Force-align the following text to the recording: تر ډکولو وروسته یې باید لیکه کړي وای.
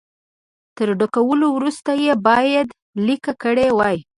تر 0.77 0.87
ډکولو 0.99 1.47
وروسته 1.53 1.91
یې 2.03 2.13
باید 2.27 2.67
لیکه 3.07 3.31
کړي 3.43 3.69
وای. 3.77 3.97